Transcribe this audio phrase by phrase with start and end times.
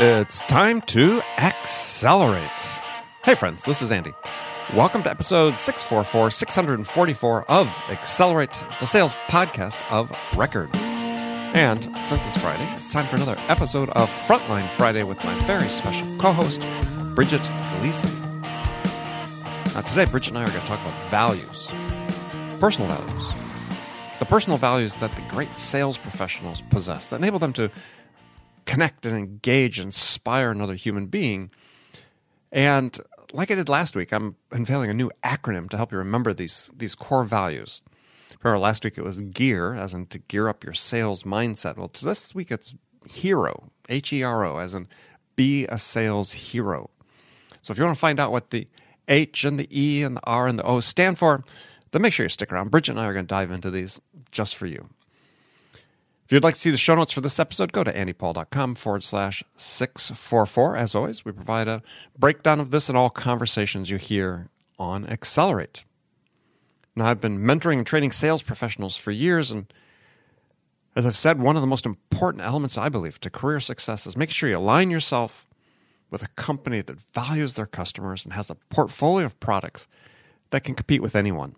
[0.00, 2.62] It's time to accelerate.
[3.24, 4.12] Hey, friends, this is Andy.
[4.72, 10.70] Welcome to episode 644, 644 of Accelerate, the sales podcast of record.
[10.76, 15.68] And since it's Friday, it's time for another episode of Frontline Friday with my very
[15.68, 16.64] special co host,
[17.16, 17.42] Bridget
[17.80, 18.40] Gleason.
[19.74, 21.68] Now, today, Bridget and I are going to talk about values,
[22.60, 23.32] personal values,
[24.20, 27.68] the personal values that the great sales professionals possess that enable them to
[28.78, 31.50] connect and engage and inspire another human being.
[32.52, 32.96] And
[33.32, 36.70] like I did last week, I'm unveiling a new acronym to help you remember these
[36.76, 37.82] these core values.
[38.40, 41.76] Remember last week it was gear, as in to gear up your sales mindset.
[41.76, 44.86] Well, this week it's hero, H E R O, as in
[45.34, 46.88] be a sales hero.
[47.62, 48.68] So if you want to find out what the
[49.08, 51.42] H and the E and the R and the O stand for,
[51.90, 52.70] then make sure you stick around.
[52.70, 54.88] Bridget and I are going to dive into these just for you.
[56.28, 59.02] If you'd like to see the show notes for this episode, go to andypaul.com forward
[59.02, 60.76] slash 644.
[60.76, 61.82] As always, we provide a
[62.18, 65.84] breakdown of this and all conversations you hear on Accelerate.
[66.94, 69.72] Now, I've been mentoring and training sales professionals for years, and
[70.94, 74.14] as I've said, one of the most important elements, I believe, to career success is
[74.14, 75.46] make sure you align yourself
[76.10, 79.88] with a company that values their customers and has a portfolio of products
[80.50, 81.54] that can compete with anyone.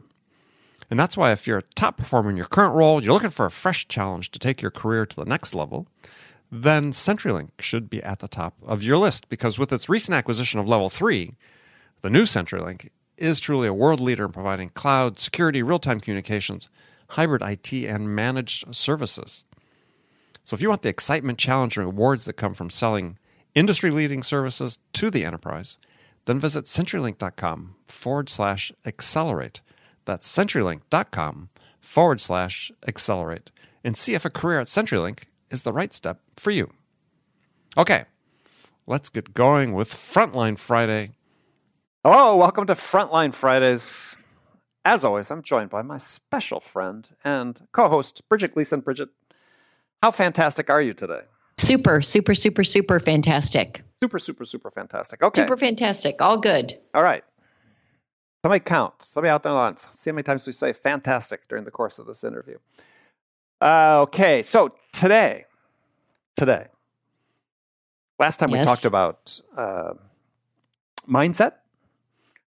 [0.90, 3.46] And that's why, if you're a top performer in your current role, you're looking for
[3.46, 5.86] a fresh challenge to take your career to the next level,
[6.50, 10.58] then CenturyLink should be at the top of your list because with its recent acquisition
[10.58, 11.36] of Level 3,
[12.00, 16.68] the new CenturyLink is truly a world leader in providing cloud, security, real time communications,
[17.10, 19.44] hybrid IT, and managed services.
[20.42, 23.16] So if you want the excitement, challenge, and rewards that come from selling
[23.54, 25.78] industry leading services to the enterprise,
[26.24, 29.60] then visit CenturyLink.com forward slash accelerate
[30.10, 33.52] that's CenturyLink.com forward slash accelerate
[33.84, 36.72] and see if a career at CenturyLink is the right step for you.
[37.78, 38.06] Okay,
[38.88, 41.12] let's get going with Frontline Friday.
[42.02, 44.16] Hello, welcome to Frontline Fridays.
[44.84, 48.80] As always, I'm joined by my special friend and co host, Bridget Gleason.
[48.80, 49.10] Bridget,
[50.02, 51.20] how fantastic are you today?
[51.56, 53.82] Super, super, super, super fantastic.
[54.02, 55.22] Super, super, super fantastic.
[55.22, 55.42] Okay.
[55.42, 56.20] Super fantastic.
[56.20, 56.80] All good.
[56.94, 57.22] All right.
[58.42, 58.94] Somebody count.
[59.02, 59.76] Somebody out there on.
[59.76, 62.58] See how many times we say fantastic during the course of this interview.
[63.60, 65.44] Uh, okay, so today,
[66.36, 66.68] today,
[68.18, 68.58] last time yes.
[68.58, 69.92] we talked about uh,
[71.06, 71.52] mindset.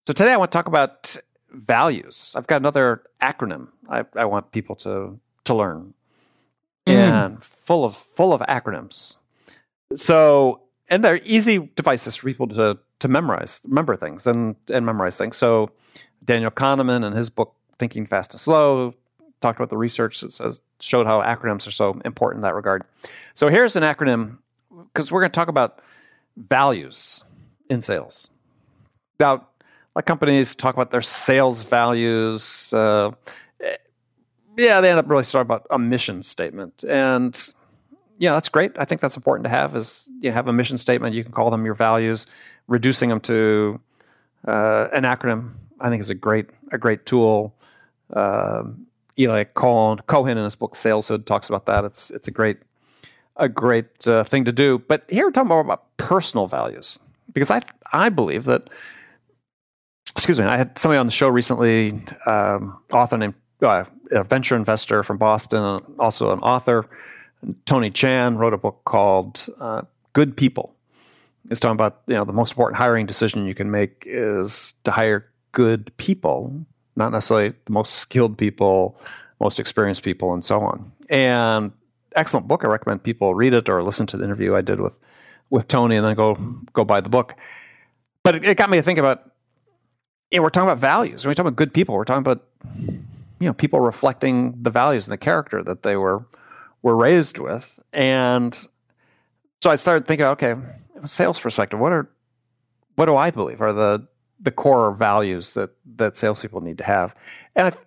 [0.06, 1.16] So today I want to talk about
[1.50, 2.34] values.
[2.36, 5.94] I've got another acronym I, I want people to to learn,
[6.86, 6.92] mm.
[6.92, 9.19] and full of full of acronyms.
[9.94, 15.18] So and they're easy devices for people to to memorize, remember things and and memorize
[15.18, 15.36] things.
[15.36, 15.70] So
[16.24, 18.94] Daniel Kahneman in his book Thinking Fast and Slow
[19.40, 22.84] talked about the research that says showed how acronyms are so important in that regard.
[23.34, 24.38] So here's an acronym
[24.70, 25.80] because we're going to talk about
[26.36, 27.24] values
[27.68, 28.30] in sales.
[29.16, 29.50] About
[29.94, 32.72] like companies talk about their sales values.
[32.72, 33.10] Uh,
[34.56, 37.52] yeah, they end up really talking about a mission statement, and
[38.22, 38.70] yeah, that's great.
[38.79, 39.75] I think that's important to have.
[39.75, 41.12] Is you have a mission statement.
[41.12, 42.25] You can call them your values.
[42.69, 43.81] Reducing them to
[44.46, 47.56] uh, an acronym I think is a great a great tool.
[48.12, 48.62] Uh,
[49.19, 51.85] Eli Cohen, Cohen in his book Saleshood talks about that.
[51.85, 52.58] It's it's a great
[53.37, 54.79] a great uh, thing to do.
[54.79, 57.00] But here we're talking more about personal values
[57.32, 57.62] because I
[57.93, 58.70] I believe that.
[60.14, 60.44] Excuse me.
[60.44, 65.19] I had somebody on the show recently, um, author named uh, a venture investor from
[65.19, 66.88] Boston, also an author.
[67.67, 70.75] Tony Tjan wrote a book called uh, "Good People."
[71.50, 74.93] It's talking about you know the most important hiring decision you can make is to
[74.93, 76.65] hire good people,
[76.97, 78.99] not necessarily the most skilled people,
[79.41, 80.93] most experienced people, and so on.
[81.09, 81.73] And
[82.15, 82.65] excellent book.
[82.65, 84.99] I recommend people read it or listen to the interview I did with
[85.50, 86.35] with Tony, and then go
[86.73, 87.35] go buy the book.
[88.23, 89.29] But it, it got me to think about.
[90.31, 91.27] You know, we're talking about values.
[91.27, 91.94] We're talking about good people.
[91.94, 92.44] We're talking about
[93.41, 96.25] you know people reflecting the values and the character that they were
[96.82, 98.55] were raised with, and
[99.62, 100.56] so I started thinking, okay,
[101.05, 102.11] sales perspective, what are
[102.96, 104.06] what do I believe are the
[104.40, 107.14] the core values that that salespeople need to have?
[107.55, 107.79] And I,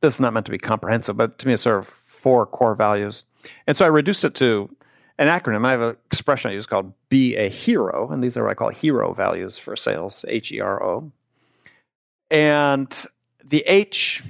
[0.00, 2.74] this is not meant to be comprehensive, but to me, it's sort of four core
[2.74, 3.24] values.
[3.66, 4.74] And so I reduced it to
[5.18, 5.66] an acronym.
[5.66, 8.54] I have an expression I use called "Be a Hero," and these are what I
[8.54, 11.12] call hero values for sales: H E R O.
[12.30, 13.04] And
[13.44, 14.22] the H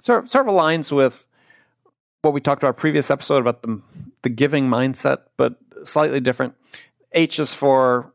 [0.00, 1.26] sort of, sort of aligns with
[2.22, 3.80] what we talked about previous episode about the
[4.22, 6.54] the giving mindset, but slightly different.
[7.12, 8.12] H is for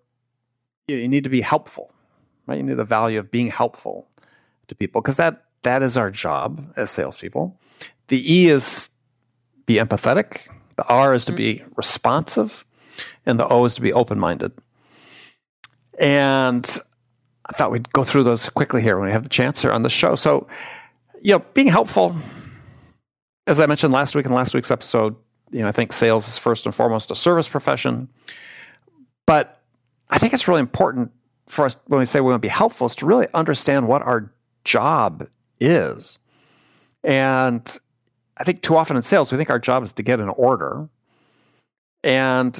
[0.87, 1.93] you need to be helpful,
[2.45, 2.57] right?
[2.57, 4.07] You need the value of being helpful
[4.67, 7.57] to people because that that is our job as salespeople.
[8.09, 8.89] The E is
[9.65, 10.49] be empathetic.
[10.75, 11.37] The R is to mm-hmm.
[11.37, 12.65] be responsive,
[13.25, 14.51] and the O is to be open minded.
[15.99, 16.65] And
[17.45, 19.83] I thought we'd go through those quickly here when we have the chance here on
[19.83, 20.15] the show.
[20.15, 20.47] So,
[21.21, 22.15] you know, being helpful,
[23.47, 25.15] as I mentioned last week in last week's episode,
[25.51, 28.09] you know, I think sales is first and foremost a service profession.
[29.25, 29.61] But
[30.09, 31.11] I think it's really important
[31.47, 34.01] for us when we say we want to be helpful is to really understand what
[34.01, 34.31] our
[34.63, 35.27] job
[35.59, 36.19] is.
[37.03, 37.77] And
[38.37, 40.89] I think too often in sales, we think our job is to get an order.
[42.03, 42.59] And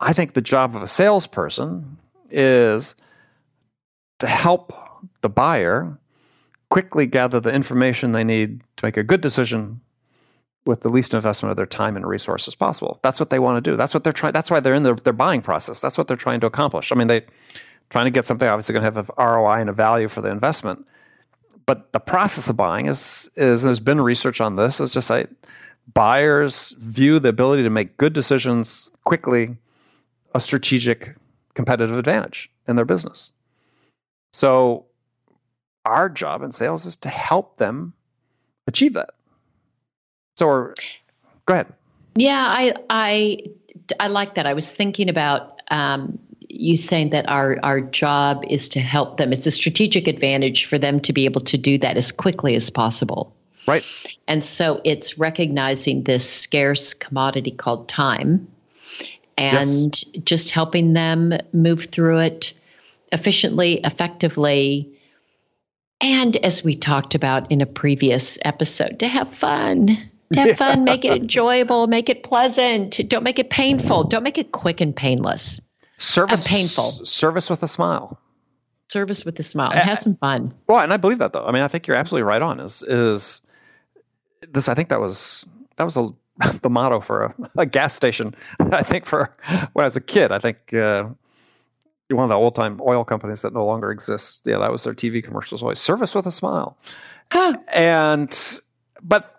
[0.00, 1.98] I think the job of a salesperson
[2.30, 2.96] is
[4.18, 4.72] to help
[5.20, 5.98] the buyer
[6.70, 9.80] quickly gather the information they need to make a good decision
[10.66, 12.98] with the least investment of their time and resources possible.
[13.02, 13.76] That's what they want to do.
[13.76, 14.32] That's what they're trying.
[14.32, 15.80] That's why they're in their, their buying process.
[15.80, 16.92] That's what they're trying to accomplish.
[16.92, 17.24] I mean, they
[17.90, 20.30] trying to get something obviously going to have an ROI and a value for the
[20.30, 20.86] investment.
[21.66, 24.80] But the process of buying is is there's been research on this.
[24.80, 25.30] It's just like
[25.92, 29.56] buyers view the ability to make good decisions quickly
[30.34, 31.16] a strategic
[31.54, 33.32] competitive advantage in their business.
[34.32, 34.86] So
[35.84, 37.94] our job in sales is to help them
[38.66, 39.10] achieve that.
[40.36, 40.74] So, or,
[41.46, 41.72] go ahead.
[42.14, 43.42] Yeah, I I
[44.00, 44.46] I like that.
[44.46, 46.18] I was thinking about um,
[46.48, 49.32] you saying that our our job is to help them.
[49.32, 52.70] It's a strategic advantage for them to be able to do that as quickly as
[52.70, 53.34] possible.
[53.66, 53.84] Right.
[54.28, 58.46] And so it's recognizing this scarce commodity called time
[59.36, 60.22] and yes.
[60.24, 62.52] just helping them move through it
[63.12, 64.88] efficiently, effectively,
[66.00, 70.10] and as we talked about in a previous episode, to have fun.
[70.34, 70.54] Have yeah.
[70.54, 73.00] fun, make it enjoyable, make it pleasant.
[73.08, 74.04] Don't make it painful.
[74.04, 75.60] Don't make it quick and painless.
[75.98, 76.90] Service and painful.
[76.90, 78.20] Service with a smile.
[78.88, 79.70] Service with a smile.
[79.72, 80.54] Uh, have some fun.
[80.66, 81.44] Well, and I believe that though.
[81.44, 82.60] I mean, I think you're absolutely right on.
[82.60, 83.42] Is is
[84.48, 84.68] this?
[84.68, 86.10] I think that was that was a,
[86.62, 88.34] the motto for a, a, gas station.
[88.60, 89.34] I think for
[89.72, 90.32] when I was a kid.
[90.32, 90.72] I think.
[90.72, 91.10] Uh,
[92.08, 94.40] one of the old time oil companies that no longer exists.
[94.44, 96.78] Yeah, that was their TV commercials always service with a smile.
[97.32, 97.54] Huh.
[97.74, 98.60] And
[99.02, 99.35] but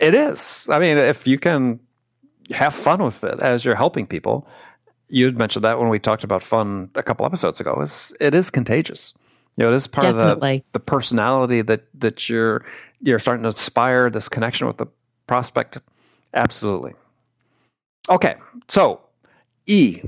[0.00, 0.68] it is.
[0.70, 1.80] I mean, if you can
[2.52, 4.46] have fun with it as you're helping people,
[5.08, 7.80] you mentioned that when we talked about fun a couple episodes ago.
[7.80, 9.14] Is it is contagious.
[9.56, 10.58] You know, it is part Definitely.
[10.58, 12.64] of the the personality that that you're
[13.00, 14.86] you're starting to inspire this connection with the
[15.26, 15.78] prospect.
[16.32, 16.94] Absolutely.
[18.08, 18.36] Okay,
[18.68, 19.00] so
[19.66, 20.02] E.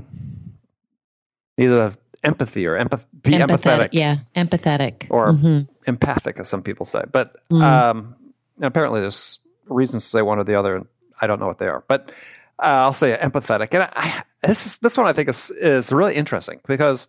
[1.57, 3.89] Either empathy or empath- be empathetic, empathetic.
[3.91, 5.07] Yeah, empathetic.
[5.09, 5.71] Or mm-hmm.
[5.85, 7.03] empathic, as some people say.
[7.11, 7.61] But mm.
[7.61, 8.15] um,
[8.61, 10.87] apparently there's reasons to say one or the other, and
[11.21, 11.83] I don't know what they are.
[11.87, 12.11] But
[12.59, 13.73] uh, I'll say empathetic.
[13.73, 17.07] And I, this, is, this one I think is, is really interesting because,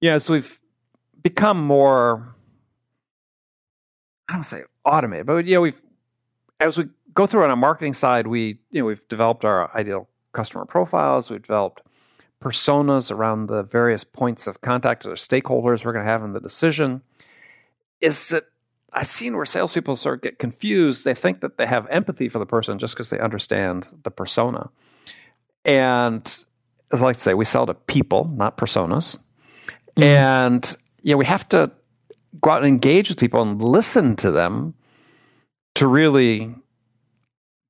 [0.00, 0.60] you know, as we've
[1.22, 2.34] become more,
[4.28, 5.82] I don't say automated, but, you know, we've,
[6.60, 10.08] as we go through on our marketing side, we, you know, we've developed our ideal
[10.32, 11.82] customer profiles, we've developed
[12.40, 16.40] personas around the various points of contact or stakeholders we're going to have in the
[16.40, 17.02] decision
[18.00, 18.44] is that
[18.92, 21.04] I've seen where salespeople sort of get confused.
[21.04, 24.70] They think that they have empathy for the person just because they understand the persona.
[25.64, 26.24] And
[26.92, 29.18] as I like to say, we sell to people, not personas.
[29.96, 30.02] Mm-hmm.
[30.02, 31.70] And you know, we have to
[32.40, 34.74] go out and engage with people and listen to them
[35.74, 36.54] to really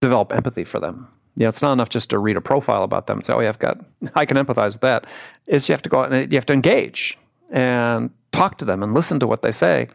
[0.01, 1.09] develop empathy for them.
[1.35, 3.49] Yeah, it's not enough just to read a profile about them and say, "Oh, yeah,
[3.49, 3.79] I've got,
[4.15, 5.07] I can empathize with that."
[5.47, 7.19] Is you have to go out and you have to engage
[7.51, 9.89] and talk to them and listen to what they say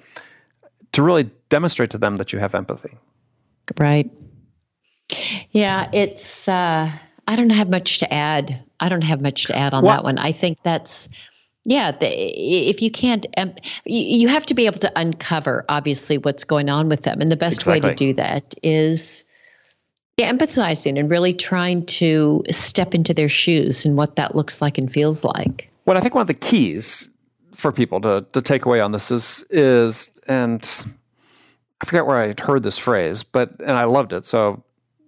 [0.93, 2.97] to really demonstrate to them that you have empathy.
[3.77, 4.09] Right.
[5.51, 6.47] Yeah, it's.
[6.47, 6.91] Uh,
[7.27, 8.63] I don't have much to add.
[8.79, 10.17] I don't have much to add on well, that one.
[10.17, 11.09] I think that's
[11.65, 13.53] yeah, the, if you can't, um,
[13.85, 17.31] you, you, have to be able to uncover obviously what's going on with them, and
[17.31, 17.89] the best exactly.
[17.89, 19.23] way to do that is
[20.17, 24.77] Yeah, empathizing and really trying to step into their shoes and what that looks like
[24.77, 25.71] and feels like.
[25.85, 27.09] Well, I think one of the keys
[27.53, 30.87] for people to, to take away on this is is and
[31.81, 34.63] I forget where I heard this phrase, but and I loved it, so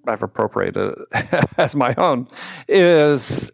[0.08, 2.28] I've appropriated it as my own.
[2.68, 3.52] Is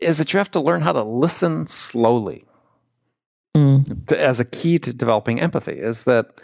[0.00, 2.44] is that you have to learn how to listen slowly
[3.54, 4.06] mm.
[4.06, 5.72] to, as a key to developing empathy.
[5.74, 6.40] Is that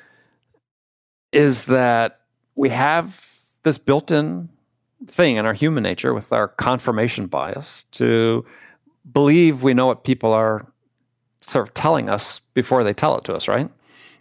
[1.32, 2.20] is that
[2.54, 3.25] we have
[3.62, 4.49] this built-in
[5.06, 8.44] thing in our human nature with our confirmation bias to
[9.11, 10.66] believe we know what people are
[11.40, 13.71] sort of telling us before they tell it to us, right?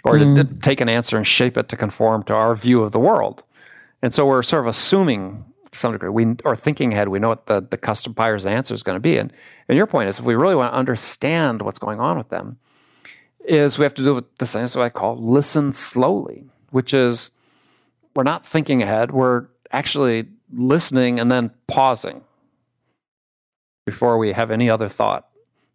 [0.04, 0.36] Or mm.
[0.36, 3.00] to, to take an answer and shape it to conform to our view of the
[3.00, 3.44] world.
[4.02, 7.30] And so we're sort of assuming to some degree, we or thinking ahead, we know
[7.30, 9.18] what the, the custom buyer's answer is going to be.
[9.18, 9.34] And,
[9.68, 12.60] and your point is if we really want to understand what's going on with them,
[13.48, 17.32] is we have to do the same as what I call listen slowly, which is
[18.16, 22.24] we're not thinking ahead, we're actually listening and then pausing
[23.86, 25.28] before we have any other thought.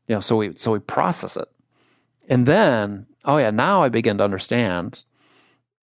[0.08, 1.48] You know, so we so we process it.
[2.28, 5.04] And then, oh yeah, now I begin to understand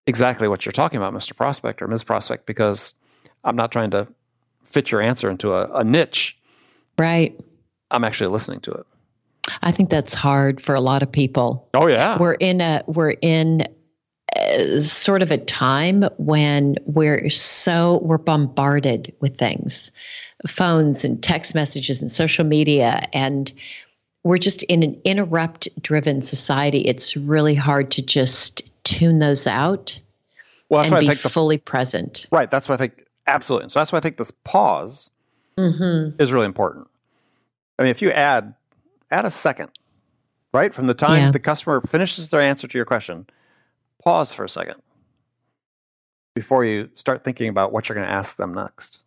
[0.06, 1.36] exactly what you're talking about, Mr.
[1.36, 2.04] Prospect or Ms.
[2.04, 2.94] Prospect, because
[3.44, 4.08] I'm not trying to
[4.64, 6.38] fit your answer into a, a niche.
[6.98, 7.40] Right.
[7.92, 8.86] I'm actually listening to it.
[9.62, 11.70] I think that's hard for a lot of people.
[11.74, 12.18] Oh yeah.
[12.18, 13.68] We're in a we're in
[14.36, 19.92] a, sort of a time when we're so we're bombarded with things.
[20.48, 23.52] Phones and text messages and social media and
[24.28, 26.80] we're just in an interrupt driven society.
[26.82, 29.98] It's really hard to just tune those out
[30.70, 32.28] well, and be fully the, present.
[32.32, 32.52] Right.
[32.52, 33.70] That's why I think absolutely.
[33.70, 35.12] So that's why I think this pause
[35.58, 36.22] mm-hmm.
[36.22, 36.88] is really important.
[37.80, 38.54] I mean, if you add
[39.10, 39.70] add a second,
[40.54, 41.32] right, from the time yeah.
[41.32, 43.28] the customer finishes their answer to your question,
[44.04, 44.82] pause for a second
[46.36, 49.04] before you start thinking about what you're going to ask them next.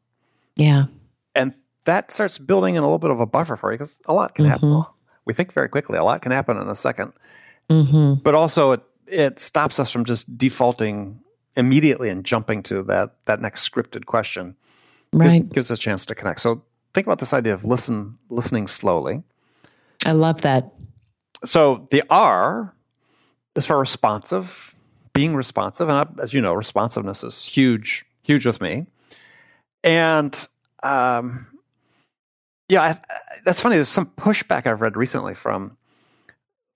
[0.57, 0.87] Yeah.
[1.35, 1.53] And
[1.85, 4.35] that starts building in a little bit of a buffer for you because a lot
[4.35, 4.53] can mm-hmm.
[4.53, 4.87] happen
[5.25, 5.99] we think very quickly.
[5.99, 7.13] A lot can happen in a 2nd
[7.69, 8.15] mm-hmm.
[8.23, 11.21] but also it it stops us from just defaulting
[11.57, 14.57] immediately and jumping to that that next scripted question.
[15.13, 16.41] Right, gives, gives us a chance to connect.
[16.41, 16.63] So
[16.95, 19.23] think about this idea of listen listening slowly.
[20.07, 20.73] I love that.
[21.45, 22.75] So the R
[23.57, 24.75] is for responsive,
[25.13, 28.87] being responsive, and I, as you know, responsiveness is huge, huge with me.
[29.83, 30.49] And
[30.83, 31.47] um,
[32.71, 33.01] yeah, I,
[33.45, 33.75] that's funny.
[33.75, 35.77] There's some pushback I've read recently from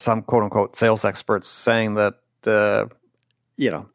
[0.00, 2.14] some quote unquote sales experts saying that
[2.46, 2.86] uh,
[3.56, 3.88] you know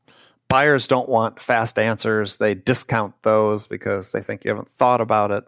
[0.47, 2.37] buyers don't want fast answers.
[2.37, 5.43] They discount those because they think you haven't thought about it.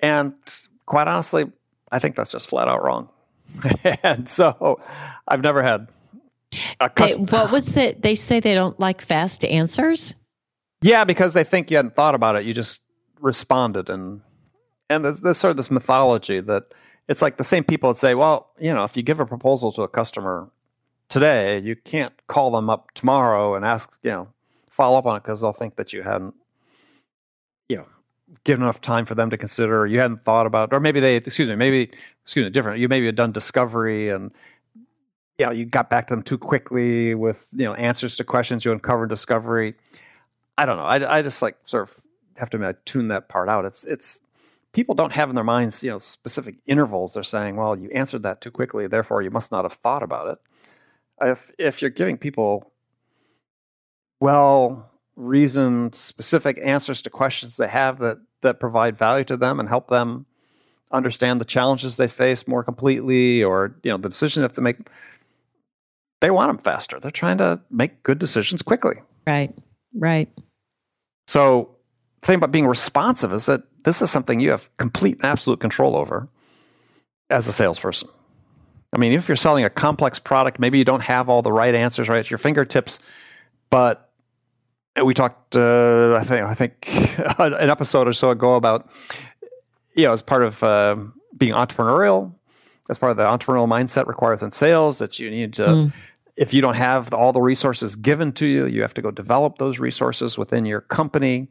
[0.00, 0.32] And
[0.86, 1.52] quite honestly,
[1.92, 3.10] I think that's just flat out wrong.
[4.02, 4.80] and so
[5.28, 5.88] I've never had
[6.80, 8.00] a custom- what was it?
[8.00, 10.14] They say they don't like fast answers.
[10.82, 12.44] Yeah, because they think you hadn't thought about it.
[12.44, 12.82] You just
[13.20, 14.22] responded and
[14.88, 16.64] and there's, there's sort of this mythology that
[17.08, 19.70] it's like the same people that say, well, you know, if you give a proposal
[19.72, 20.50] to a customer
[21.08, 24.28] today, you can't call them up tomorrow and ask, you know,
[24.68, 26.34] follow up on it because they'll think that you hadn't,
[27.68, 27.86] you know,
[28.44, 31.16] given enough time for them to consider, or you hadn't thought about, or maybe they,
[31.16, 31.90] excuse me, maybe,
[32.22, 32.80] excuse me, different.
[32.80, 34.32] You maybe had done discovery and,
[35.38, 38.64] you know, you got back to them too quickly with, you know, answers to questions
[38.64, 39.74] you uncovered discovery.
[40.58, 40.84] I don't know.
[40.84, 42.04] I, I just like sort of
[42.38, 43.64] have to tune that part out.
[43.64, 44.22] It's, it's,
[44.76, 47.14] people don't have in their minds, you know, specific intervals.
[47.14, 50.28] They're saying, well, you answered that too quickly, therefore you must not have thought about
[50.28, 50.38] it.
[51.22, 52.72] If if you're giving people
[54.20, 59.70] well reasoned, specific answers to questions they have that that provide value to them and
[59.70, 60.26] help them
[60.92, 64.60] understand the challenges they face more completely, or you know, the decision they have to
[64.60, 64.76] make,
[66.20, 67.00] they want them faster.
[67.00, 68.96] They're trying to make good decisions quickly.
[69.26, 69.54] Right.
[69.94, 70.28] Right.
[71.28, 71.70] So
[72.20, 75.60] the thing about being responsive is that this is something you have complete and absolute
[75.60, 76.28] control over
[77.30, 78.08] as a salesperson.
[78.92, 81.72] I mean, if you're selling a complex product, maybe you don't have all the right
[81.72, 82.98] answers right at your fingertips,
[83.70, 84.10] but
[85.04, 88.90] we talked, uh, I think, I think an episode or so ago about,
[89.94, 90.96] you know, as part of uh,
[91.36, 92.34] being entrepreneurial,
[92.90, 95.92] as part of the entrepreneurial mindset required in sales, that you need to, mm.
[96.36, 99.58] if you don't have all the resources given to you, you have to go develop
[99.58, 101.46] those resources within your company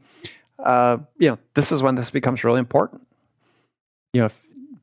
[0.66, 3.08] uh, you know, this is when this becomes really important.
[4.14, 4.30] You know,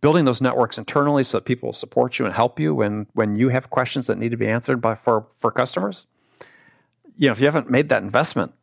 [0.01, 3.37] building those networks internally so that people will support you and help you when when
[3.37, 6.07] you have questions that need to be answered by for for customers.
[7.17, 8.55] You know, if you haven't made that investment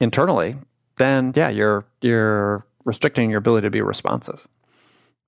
[0.00, 0.56] internally,
[0.98, 4.46] then yeah, you're you're restricting your ability to be responsive.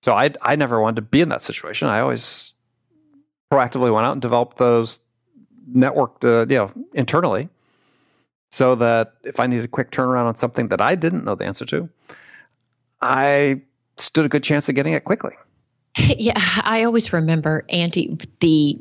[0.03, 1.89] So I I never wanted to be in that situation.
[1.89, 2.53] I always
[3.53, 4.99] proactively went out and developed those
[5.73, 7.49] networked uh, you know internally
[8.51, 11.47] so that if I needed a quick turnaround on something that I didn't know the
[11.47, 11.89] answer to,
[13.01, 13.63] I
[13.97, 15.33] stood a good chance of getting it quickly.
[16.17, 18.79] Yeah, I always remember, Andy, the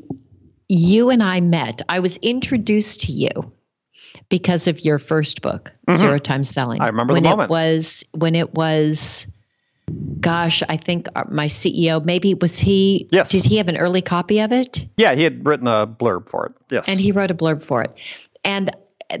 [0.68, 1.82] you and I met.
[1.88, 3.30] I was introduced to you
[4.28, 5.98] because of your first book, mm-hmm.
[5.98, 6.80] Zero Time Selling.
[6.80, 7.50] I remember when the moment.
[7.50, 9.26] it was when it was.
[10.20, 13.08] Gosh, I think uh, my CEO maybe was he.
[13.10, 13.30] Yes.
[13.30, 14.86] Did he have an early copy of it?
[14.96, 16.52] Yeah, he had written a blurb for it.
[16.70, 16.88] Yes.
[16.88, 17.92] And he wrote a blurb for it,
[18.44, 18.70] and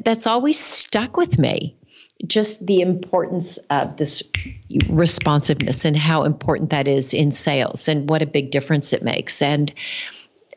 [0.04, 1.76] that's always stuck with me
[2.26, 4.22] just the importance of this
[4.88, 9.40] responsiveness and how important that is in sales and what a big difference it makes
[9.40, 9.72] and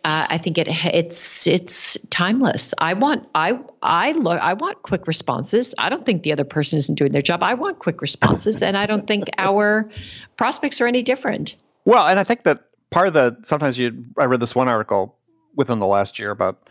[0.05, 2.73] uh, I think it it's it's timeless.
[2.79, 5.73] I want I I look I want quick responses.
[5.77, 7.41] I don't think the other person isn't doing their job.
[7.41, 9.89] I want quick responses, and I don't think our
[10.35, 11.55] prospects are any different.
[11.85, 15.15] Well, and I think that part of the sometimes you I read this one article
[15.55, 16.67] within the last year about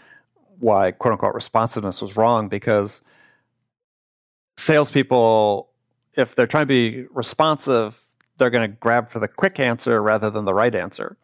[0.63, 3.03] why quote unquote responsiveness was wrong because
[4.57, 5.69] salespeople,
[6.17, 8.01] if they're trying to be responsive,
[8.39, 11.17] they're going to grab for the quick answer rather than the right answer.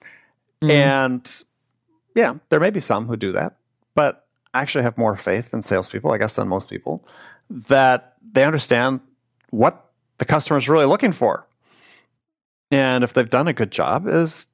[0.60, 0.70] Mm.
[0.70, 1.44] And
[2.14, 3.56] yeah, there may be some who do that,
[3.94, 7.06] but I actually have more faith in salespeople, I guess, than most people,
[7.48, 9.00] that they understand
[9.50, 11.46] what the customer is really looking for.
[12.70, 14.48] And if they've done a good job, is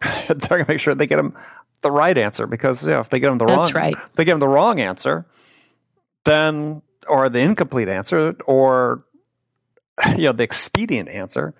[0.02, 1.34] they're going to make sure they get them
[1.82, 3.96] the right answer because you know, if they get them the That's wrong, right.
[4.14, 5.26] they get them the wrong answer,
[6.24, 9.04] then or the incomplete answer or
[10.16, 11.54] you know the expedient answer,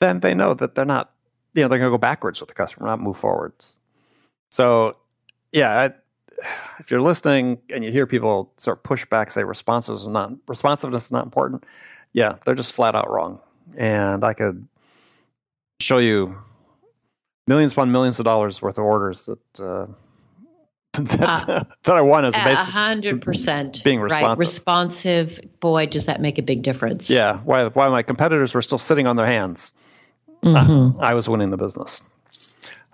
[0.00, 1.12] then they know that they're not
[1.54, 3.78] you know they're going to go backwards with the customer, not move forwards.
[4.50, 4.96] So
[5.52, 6.46] yeah, I,
[6.78, 10.32] if you're listening and you hear people sort of push back, say responsiveness is not
[10.48, 11.64] responsiveness is not important,
[12.12, 13.40] yeah, they're just flat out wrong.
[13.76, 14.68] And I could
[15.80, 16.38] show you
[17.46, 19.86] millions upon millions of dollars worth of orders that uh,
[21.02, 22.70] that, uh, that I won as a basis.
[22.70, 24.28] hundred percent being responsive.
[24.28, 25.40] Right, responsive.
[25.58, 27.10] Boy, does that make a big difference.
[27.10, 27.38] Yeah.
[27.38, 27.66] Why?
[27.66, 29.74] Why my competitors were still sitting on their hands.
[30.44, 31.00] Mm-hmm.
[31.00, 32.04] Uh, I was winning the business.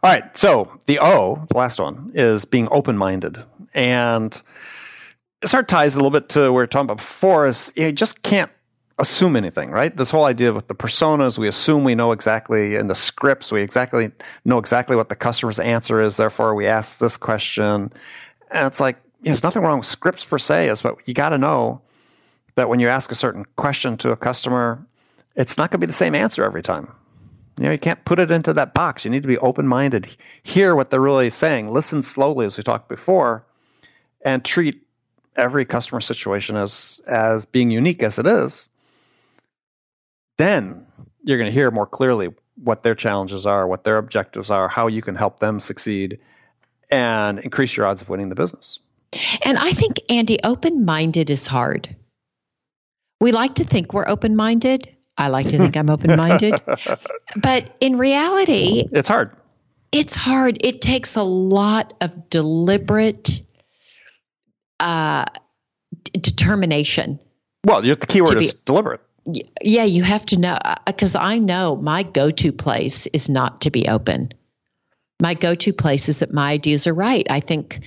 [0.03, 0.35] All right.
[0.35, 3.37] So the O, the last one, is being open minded,
[3.75, 4.31] and
[5.43, 7.47] this sort of ties a little bit to what we were talking about before.
[7.47, 8.51] Is you just can't
[9.01, 9.97] assume anything, right?
[9.97, 13.63] This whole idea with the personas, we assume we know exactly in the scripts, we
[13.63, 14.13] exactly
[14.45, 16.17] know exactly what the customer's answer is.
[16.17, 17.93] Therefore, we ask this question.
[18.51, 21.15] And it's like, you know, there's nothing wrong with scripts per se, is but you
[21.15, 21.81] got to know
[22.57, 24.87] that when you ask a certain question to a customer,
[25.35, 26.93] it's not going to be the same answer every time.
[27.59, 29.05] You know, you can't put it into that box.
[29.05, 32.63] You need to be open minded, hear what they're really saying, listen slowly, as we
[32.63, 33.47] talked before,
[34.23, 34.83] and treat
[35.37, 38.69] every customer situation as as being unique as it is
[40.41, 40.87] then
[41.23, 44.87] you're going to hear more clearly what their challenges are, what their objectives are, how
[44.87, 46.19] you can help them succeed
[46.91, 48.81] and increase your odds of winning the business.
[49.43, 51.95] And I think, Andy, open minded is hard.
[53.21, 54.89] We like to think we're open minded.
[55.19, 56.61] I like to think I'm open minded.
[57.37, 59.37] but in reality, it's hard.
[59.93, 60.59] It's hard.
[60.61, 63.43] It takes a lot of deliberate
[64.79, 65.27] uh,
[66.05, 67.19] d- determination.
[67.65, 69.01] Well, the key word is deliberate
[69.63, 73.61] yeah, you have to know because uh, I know my go to place is not
[73.63, 74.33] to be open.
[75.21, 77.27] My go to place is that my ideas are right.
[77.31, 77.81] I think,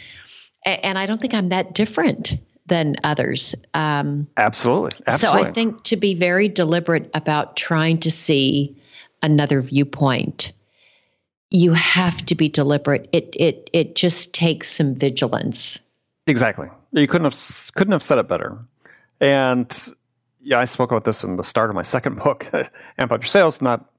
[0.65, 3.55] and I don't think I'm that different than others.
[3.73, 4.91] Um, absolutely.
[5.07, 5.41] absolutely.
[5.41, 8.79] So I think to be very deliberate about trying to see
[9.21, 10.53] another viewpoint,
[11.49, 13.09] you have to be deliberate.
[13.11, 15.79] It it it just takes some vigilance.
[16.27, 16.67] Exactly.
[16.91, 18.57] You couldn't have couldn't have said it better.
[19.19, 19.93] And
[20.43, 22.49] yeah, I spoke about this in the start of my second book,
[22.97, 23.89] Amp Up Your Sales, not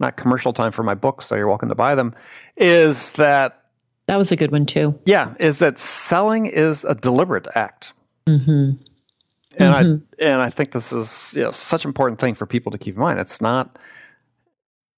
[0.00, 2.14] not commercial time for my books, so you're welcome to buy them,
[2.56, 3.64] is that
[4.06, 4.98] that was a good one too.
[5.04, 7.92] Yeah, is that selling is a deliberate act.
[8.26, 8.82] Mm-hmm.
[9.60, 10.22] And mm-hmm.
[10.22, 12.78] I and I think this is you know, such an important thing for people to
[12.78, 13.18] keep in mind.
[13.18, 13.78] It's not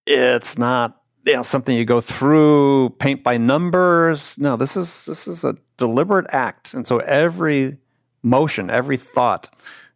[0.06, 4.38] it's not you know, something you go through paint by numbers.
[4.38, 6.74] No, this is this is a deliberate act.
[6.74, 7.78] And so every
[8.22, 9.50] motion, every thought,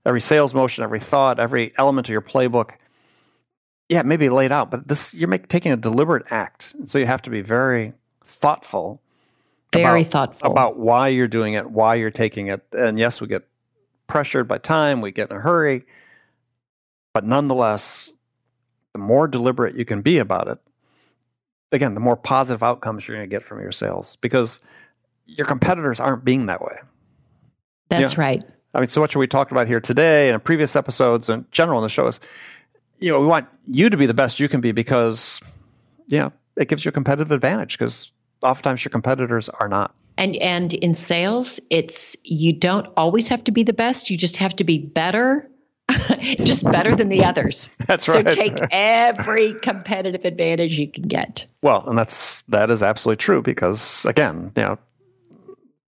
[0.05, 2.73] every sales motion, every thought, every element of your playbook.
[3.89, 7.07] Yeah, maybe laid out, but this you're make, taking a deliberate act, and so you
[7.07, 7.93] have to be very
[8.25, 9.03] thoughtful.
[9.73, 13.27] Very about, thoughtful about why you're doing it, why you're taking it, and yes, we
[13.27, 13.47] get
[14.07, 15.85] pressured by time, we get in a hurry,
[17.13, 18.15] but nonetheless,
[18.93, 20.59] the more deliberate you can be about it,
[21.73, 24.61] again, the more positive outcomes you're going to get from your sales because
[25.27, 26.77] your competitors aren't being that way.
[27.89, 28.45] That's right.
[28.75, 31.51] I mean, so much what we talked about here today and in previous episodes and
[31.53, 32.21] general in the show is,
[32.99, 35.41] you know, we want you to be the best you can be because,
[36.09, 39.95] you know, it gives you a competitive advantage because oftentimes your competitors are not.
[40.17, 44.11] And and in sales, it's you don't always have to be the best.
[44.11, 45.49] You just have to be better,
[46.21, 47.69] just better than the others.
[47.87, 48.25] That's right.
[48.29, 51.47] So take every competitive advantage you can get.
[51.63, 54.79] Well, and that's that is absolutely true because again, you know,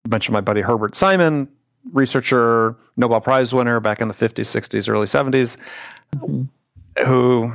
[0.05, 1.49] I mentioned my buddy Herbert Simon,
[1.92, 5.57] researcher, Nobel Prize winner back in the 50s, 60s, early 70s,
[6.14, 7.05] mm-hmm.
[7.05, 7.53] who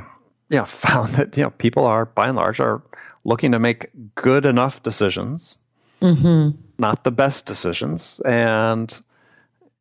[0.50, 2.82] you know found that you know people are by and large are
[3.24, 5.58] looking to make good enough decisions
[6.02, 6.58] mm-hmm.
[6.78, 8.20] not the best decisions.
[8.20, 9.00] And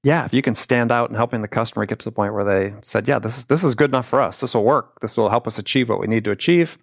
[0.03, 2.43] yeah, if you can stand out in helping the customer get to the point where
[2.45, 4.39] they said, "Yeah, this is this is good enough for us.
[4.39, 5.01] This will work.
[5.01, 6.77] This will help us achieve what we need to achieve,"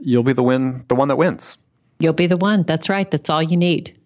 [0.00, 1.58] you'll be the win, the one that wins.
[1.98, 2.64] You'll be the one.
[2.64, 3.08] That's right.
[3.10, 3.98] That's all you need.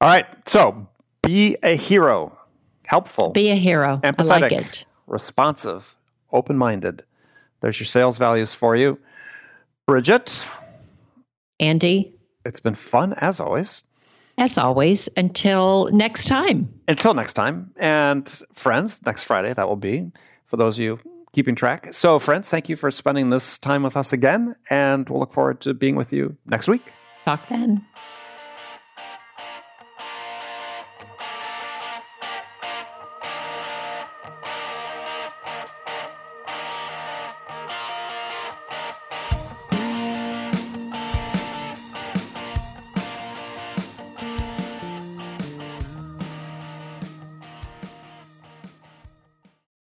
[0.00, 0.26] All right.
[0.48, 0.88] So
[1.30, 2.36] be a hero,
[2.84, 5.94] helpful, be a hero, empathetic, like responsive,
[6.32, 7.04] open minded.
[7.60, 8.98] There's your sales values for you.
[9.86, 10.48] Bridget.
[11.60, 12.16] Andy.
[12.44, 13.84] It's been fun as always.
[14.38, 16.68] As always, until next time.
[16.88, 17.72] Until next time.
[17.76, 20.10] And friends, next Friday, that will be
[20.46, 20.98] for those of you
[21.32, 21.92] keeping track.
[21.92, 24.56] So, friends, thank you for spending this time with us again.
[24.68, 26.92] And we'll look forward to being with you next week.
[27.24, 27.84] Talk then.